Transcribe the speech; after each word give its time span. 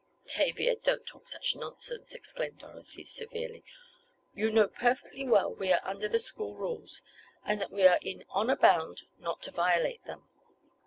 "Tavia, 0.25 0.77
don't 0.77 1.05
talk 1.05 1.27
such 1.29 1.55
nonsense!" 1.55 2.15
exclaimed 2.15 2.57
Dorothy 2.57 3.05
severely. 3.05 3.63
"You 4.33 4.49
know 4.49 4.67
perfectly 4.67 5.27
well 5.27 5.53
we 5.53 5.71
are 5.71 5.79
under 5.83 6.07
the 6.07 6.17
school 6.17 6.55
rules, 6.55 7.03
and 7.45 7.61
that 7.61 7.69
we 7.69 7.83
are 7.85 7.99
in 8.01 8.25
honor 8.29 8.55
bound 8.55 9.03
not 9.19 9.43
to 9.43 9.51
violate 9.51 10.03
them. 10.05 10.27